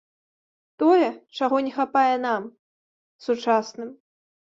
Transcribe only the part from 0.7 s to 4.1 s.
Тое, чаго не хапае нам, сучасным.